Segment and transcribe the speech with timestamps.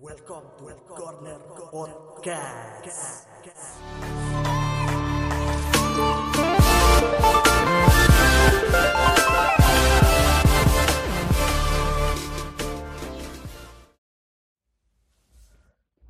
[0.00, 1.36] Welcome to Corner
[1.68, 3.28] Podcast.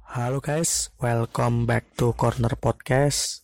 [0.06, 3.42] Halo guys, welcome back to Corner Podcast.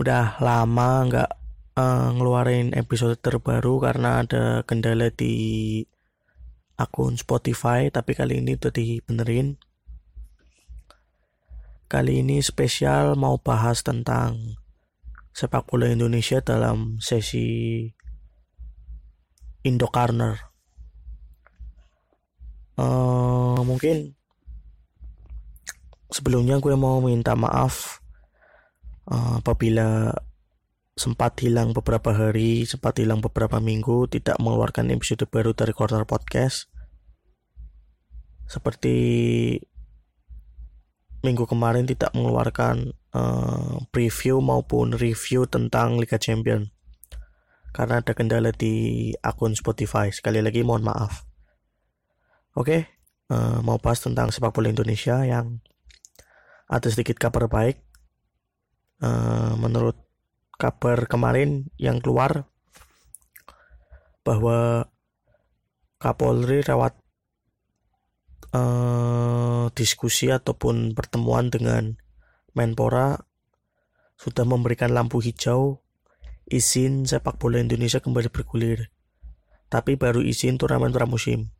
[0.00, 1.30] Udah lama nggak
[1.76, 5.84] uh, ngeluarin episode terbaru karena ada kendala di
[6.76, 9.56] akun Spotify, tapi kali ini udah dibenerin.
[11.88, 14.60] Kali ini spesial mau bahas tentang
[15.36, 17.84] sepak bola Indonesia dalam sesi
[19.64, 20.36] Indo Corner.
[22.76, 24.12] Uh, mungkin
[26.12, 28.04] sebelumnya gue mau minta maaf
[29.08, 30.12] uh, apabila
[30.96, 36.72] sempat hilang beberapa hari, sempat hilang beberapa minggu, tidak mengeluarkan episode baru dari Corner Podcast.
[38.48, 38.96] Seperti
[41.20, 46.72] minggu kemarin tidak mengeluarkan uh, preview maupun review tentang Liga Champion
[47.76, 50.08] karena ada kendala di akun Spotify.
[50.08, 51.28] Sekali lagi mohon maaf.
[52.56, 52.88] Oke,
[53.28, 55.60] uh, mau bahas tentang sepak bola Indonesia yang
[56.72, 57.84] ada sedikit kabar baik.
[58.96, 60.05] Uh, menurut
[60.56, 62.48] kabar kemarin yang keluar
[64.26, 64.90] bahwa
[65.96, 66.92] Kapolri lewat
[68.52, 71.96] uh, diskusi ataupun pertemuan dengan
[72.52, 73.16] Menpora
[74.16, 75.80] sudah memberikan lampu hijau
[76.48, 78.92] izin sepak bola Indonesia kembali bergulir.
[79.66, 81.50] Tapi baru izin turnamen pramusim.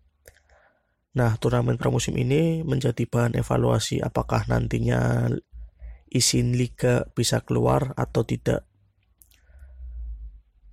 [1.16, 5.32] Nah, turnamen pramusim ini menjadi bahan evaluasi apakah nantinya
[6.12, 8.68] izin liga bisa keluar atau tidak.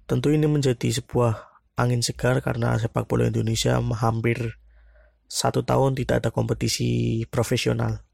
[0.04, 4.60] Tentu ini menjadi sebuah angin segar karena sepak bola Indonesia hampir
[5.26, 8.06] satu tahun tidak ada kompetisi profesional.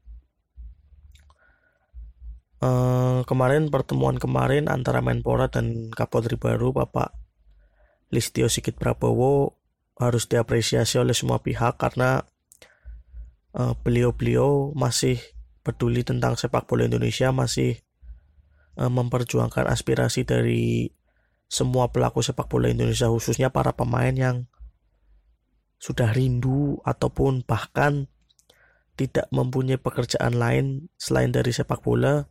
[2.60, 7.16] Uh, kemarin pertemuan kemarin antara Menpora dan Kapolri baru Bapak
[8.12, 9.56] Listio Sigit Prabowo
[9.96, 12.24] harus diapresiasi oleh semua pihak karena
[13.52, 15.20] eh, beliau-beliau uh, masih
[15.60, 17.76] peduli tentang sepak bola Indonesia, masih
[18.80, 20.88] uh, memperjuangkan aspirasi dari
[21.50, 24.46] semua pelaku sepak bola Indonesia khususnya para pemain yang
[25.82, 28.06] sudah rindu ataupun bahkan
[28.94, 32.30] tidak mempunyai pekerjaan lain selain dari sepak bola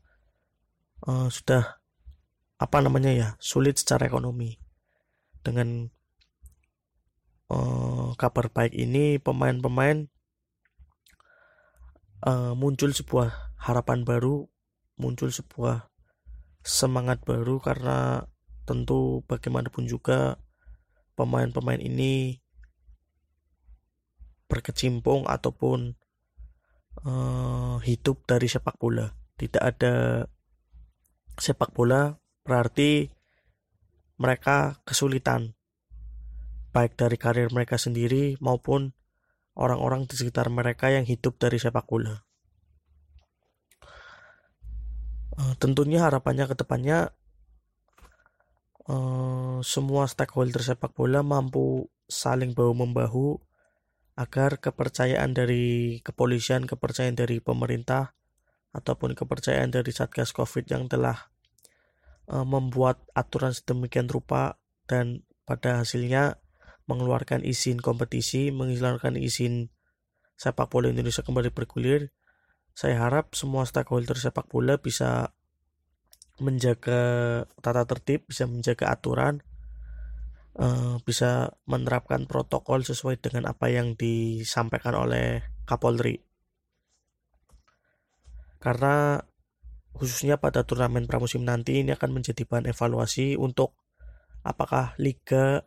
[1.04, 1.82] uh, sudah
[2.56, 4.56] apa namanya ya sulit secara ekonomi.
[5.44, 5.92] Dengan
[7.52, 10.08] uh, kabar baik ini pemain-pemain
[12.24, 14.48] uh, muncul sebuah harapan baru,
[14.96, 15.92] muncul sebuah
[16.64, 18.30] semangat baru karena
[18.70, 20.38] tentu bagaimanapun juga
[21.18, 22.38] pemain-pemain ini
[24.46, 25.98] berkecimpung ataupun
[27.02, 29.10] uh, hidup dari sepak bola.
[29.34, 30.22] Tidak ada
[31.42, 32.14] sepak bola
[32.46, 33.10] berarti
[34.20, 35.58] mereka kesulitan
[36.70, 38.94] baik dari karir mereka sendiri maupun
[39.58, 42.22] orang-orang di sekitar mereka yang hidup dari sepak bola.
[45.40, 47.16] Uh, tentunya harapannya ke depannya
[48.90, 53.38] uh, semua stakeholder sepak bola mampu saling bahu membahu
[54.20, 58.12] agar kepercayaan dari kepolisian, kepercayaan dari pemerintah
[58.76, 61.32] ataupun kepercayaan dari Satgas Covid yang telah
[62.28, 66.42] uh, membuat aturan sedemikian rupa dan pada hasilnya
[66.90, 69.70] mengeluarkan izin kompetisi, mengeluarkan izin
[70.36, 72.12] sepak bola Indonesia kembali bergulir.
[72.74, 75.32] Saya harap semua stakeholder sepak bola bisa
[76.40, 77.02] menjaga
[77.60, 79.44] tata tertib, bisa menjaga aturan,
[80.60, 86.20] uh, bisa menerapkan protokol sesuai dengan apa yang disampaikan oleh Kapolri.
[88.60, 89.24] Karena
[89.96, 93.76] khususnya pada turnamen pramusim nanti ini akan menjadi bahan evaluasi untuk
[94.44, 95.64] apakah liga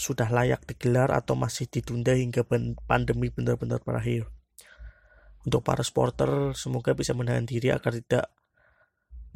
[0.00, 2.40] sudah layak digelar atau masih ditunda hingga
[2.88, 4.32] pandemi benar-benar berakhir.
[5.44, 8.32] Untuk para supporter, semoga bisa menahan diri agar tidak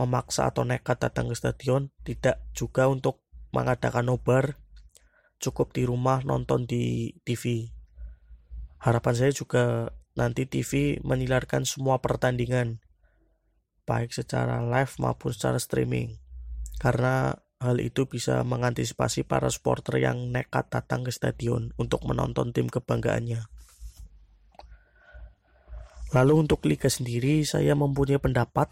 [0.00, 3.22] memaksa atau nekat datang ke stadion, tidak juga untuk
[3.54, 4.58] mengadakan nobar,
[5.38, 7.70] cukup di rumah nonton di TV.
[8.82, 12.82] Harapan saya juga nanti TV menyilarkan semua pertandingan,
[13.86, 16.18] baik secara live maupun secara streaming.
[16.82, 22.68] Karena Hal itu bisa mengantisipasi para supporter yang nekat datang ke stadion untuk menonton tim
[22.68, 23.40] kebanggaannya.
[26.12, 28.68] Lalu untuk liga sendiri saya mempunyai pendapat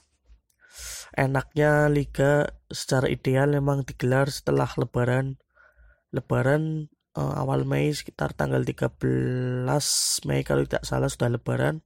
[1.17, 5.41] enaknya liga secara ideal memang digelar setelah lebaran.
[6.13, 8.99] Lebaran uh, awal Mei sekitar tanggal 13
[10.29, 11.85] Mei kalau tidak salah sudah lebaran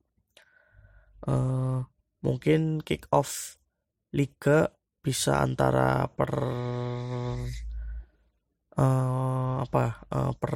[1.26, 1.82] uh,
[2.23, 3.58] mungkin kick off
[4.14, 6.32] liga bisa antara per
[8.75, 10.55] uh, apa uh, per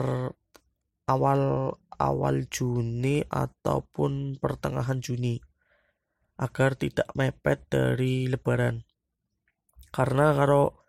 [1.06, 5.38] awal awal Juni ataupun pertengahan Juni
[6.40, 8.80] agar tidak mepet dari lebaran
[9.92, 10.80] karena kalau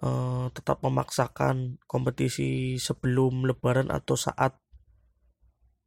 [0.00, 4.56] uh, tetap memaksakan kompetisi sebelum lebaran atau saat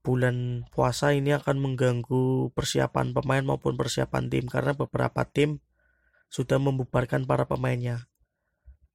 [0.03, 5.63] bulan puasa ini akan mengganggu persiapan pemain maupun persiapan tim karena beberapa tim
[6.27, 8.11] sudah membubarkan para pemainnya.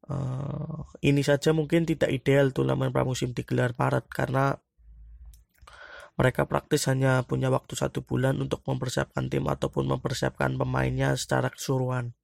[0.09, 4.57] Uh, ini saja mungkin tidak ideal turnamen pramusim digelar Maret karena
[6.19, 12.19] mereka praktis hanya punya waktu satu bulan untuk mempersiapkan tim ataupun mempersiapkan pemainnya secara keseluruhan.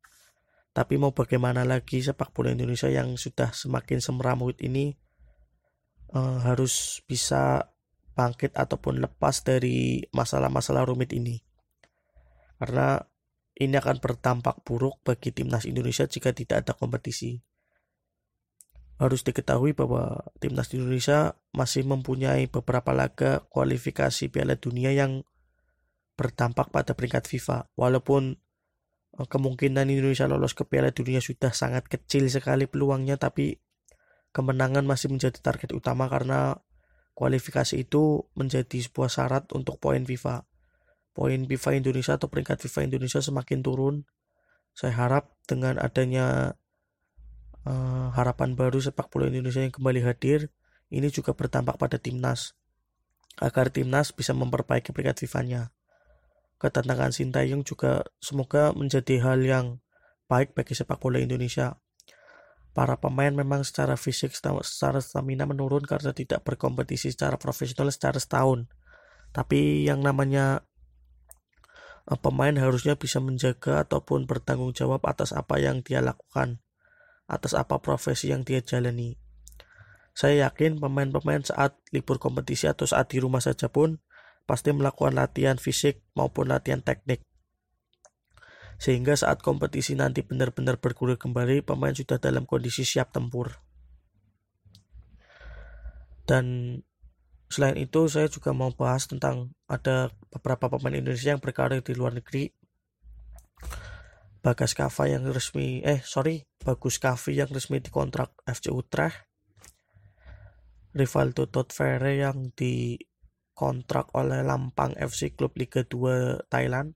[0.74, 4.98] Tapi mau bagaimana lagi sepak bola Indonesia yang sudah semakin semrawut ini
[6.10, 7.70] uh, harus bisa
[8.18, 11.38] bangkit ataupun lepas dari masalah-masalah rumit ini.
[12.58, 12.98] Karena
[13.54, 17.38] ini akan berdampak buruk bagi timnas Indonesia jika tidak ada kompetisi
[18.94, 25.26] harus diketahui bahwa timnas Indonesia masih mempunyai beberapa laga kualifikasi Piala Dunia yang
[26.14, 27.74] berdampak pada peringkat FIFA.
[27.74, 28.38] Walaupun
[29.18, 33.58] eh, kemungkinan Indonesia lolos ke Piala Dunia sudah sangat kecil sekali peluangnya, tapi
[34.30, 36.58] kemenangan masih menjadi target utama karena
[37.14, 40.46] kualifikasi itu menjadi sebuah syarat untuk poin FIFA.
[41.14, 43.96] Poin FIFA Indonesia atau peringkat FIFA Indonesia semakin turun.
[44.74, 46.58] Saya harap dengan adanya
[47.64, 50.52] uh, harapan baru sepak bola Indonesia yang kembali hadir
[50.92, 52.54] ini juga berdampak pada timnas
[53.42, 55.74] agar timnas bisa memperbaiki peringkat FIFA-nya.
[56.62, 59.66] Kedatangan Sintayong juga semoga menjadi hal yang
[60.30, 61.74] baik bagi sepak bola Indonesia.
[62.74, 68.66] Para pemain memang secara fisik, secara stamina menurun karena tidak berkompetisi secara profesional secara setahun.
[69.34, 70.62] Tapi yang namanya
[72.06, 76.63] eh, pemain harusnya bisa menjaga ataupun bertanggung jawab atas apa yang dia lakukan
[77.24, 79.16] atas apa profesi yang dia jalani.
[80.14, 83.98] Saya yakin pemain-pemain saat libur kompetisi atau saat di rumah saja pun
[84.46, 87.24] pasti melakukan latihan fisik maupun latihan teknik.
[88.78, 93.58] Sehingga saat kompetisi nanti benar-benar bergulir kembali, pemain sudah dalam kondisi siap tempur.
[96.24, 96.78] Dan
[97.50, 102.16] selain itu saya juga mau bahas tentang ada beberapa pemain Indonesia yang berkarir di luar
[102.16, 102.50] negeri
[104.44, 109.24] Bagas Kava yang resmi eh sorry Bagus Kavi yang resmi dikontrak FC Utrecht.
[110.92, 116.92] Rivaldo Totfere yang dikontrak oleh Lampang FC klub Liga 2 Thailand.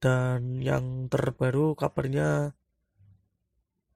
[0.00, 2.56] Dan yang terbaru kabarnya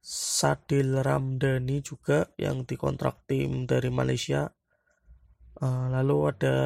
[0.05, 4.53] Sadil Ramdhani juga yang dikontrak tim dari Malaysia.
[5.57, 6.57] Uh, lalu ada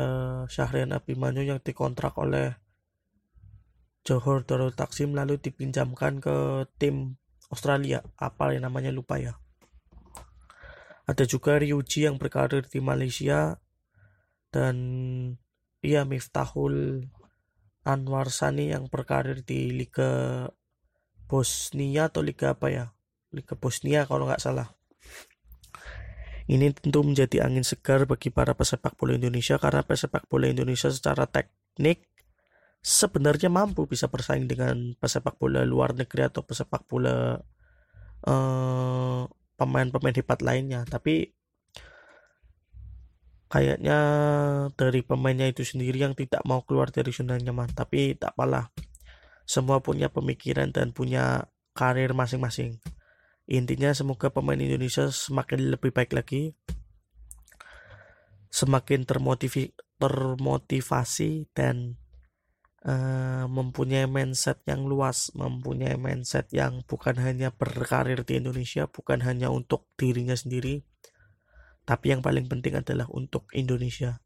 [0.50, 2.58] Syahrian Abimanyu yang dikontrak oleh
[4.08, 7.20] Johor Darul Taksim lalu dipinjamkan ke tim
[7.52, 8.00] Australia.
[8.16, 8.88] Apa yang namanya?
[8.88, 9.36] Lupa ya.
[11.04, 13.60] Ada juga Ryuji yang berkarir di Malaysia
[14.48, 14.76] dan
[15.84, 17.04] iya Miftahul
[17.84, 20.44] Anwar Sani yang berkarir di Liga
[21.28, 22.96] Bosnia atau Liga apa ya?
[23.28, 24.72] Liga Bosnia kalau nggak salah.
[26.48, 31.28] Ini tentu menjadi angin segar bagi para pesepak bola Indonesia karena pesepak bola Indonesia secara
[31.28, 32.08] teknik
[32.80, 37.42] sebenarnya mampu bisa bersaing dengan pesepak bola luar negeri atau pesepak bola
[38.26, 39.22] eh,
[39.58, 40.86] pemain-pemain hebat lainnya.
[40.86, 41.34] Tapi
[43.48, 43.98] kayaknya
[44.76, 47.72] dari pemainnya itu sendiri yang tidak mau keluar dari zona nyaman.
[47.74, 48.70] Tapi tak apalah
[49.48, 52.78] semua punya pemikiran dan punya karir masing-masing.
[53.48, 56.52] Intinya semoga pemain Indonesia semakin lebih baik lagi
[58.48, 62.00] semakin termotivasi dan
[62.84, 69.50] uh, mempunyai mindset yang luas, mempunyai mindset yang bukan hanya berkarir di Indonesia, bukan hanya
[69.50, 70.84] untuk dirinya sendiri,
[71.88, 74.20] tapi yang paling penting adalah untuk Indonesia,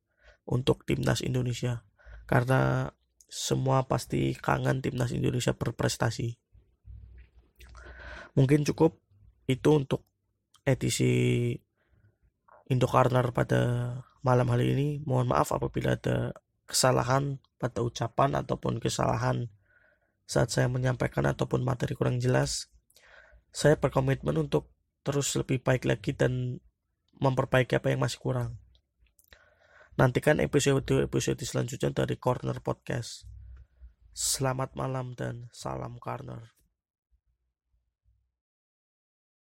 [0.44, 1.86] untuk timnas Indonesia,
[2.26, 2.90] karena
[3.30, 6.36] semua pasti kangen timnas Indonesia berprestasi.
[8.36, 9.00] Mungkin cukup
[9.48, 10.04] itu untuk
[10.64, 11.52] edisi
[12.68, 13.60] Indo Corner pada
[14.24, 14.88] malam hari ini.
[15.04, 16.32] Mohon maaf apabila ada
[16.66, 19.50] kesalahan pada ucapan ataupun kesalahan
[20.26, 22.72] saat saya menyampaikan ataupun materi kurang jelas,
[23.52, 24.72] saya berkomitmen untuk
[25.04, 26.62] terus lebih baik lagi dan
[27.20, 28.62] memperbaiki apa yang masih kurang.
[30.00, 33.28] Nantikan episode-episode selanjutnya dari Corner Podcast.
[34.16, 36.61] Selamat malam dan salam Corner.